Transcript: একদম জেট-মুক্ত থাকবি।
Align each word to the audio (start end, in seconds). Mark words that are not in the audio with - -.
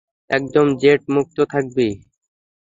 একদম 0.29 0.67
জেট-মুক্ত 0.81 1.37
থাকবি। 1.53 1.87